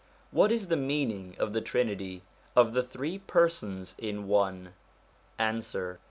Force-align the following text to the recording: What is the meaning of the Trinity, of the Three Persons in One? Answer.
What 0.31 0.51
is 0.51 0.69
the 0.69 0.75
meaning 0.75 1.35
of 1.37 1.53
the 1.53 1.61
Trinity, 1.61 2.23
of 2.55 2.73
the 2.73 2.81
Three 2.81 3.19
Persons 3.19 3.93
in 3.99 4.27
One? 4.27 4.73
Answer. 5.37 5.99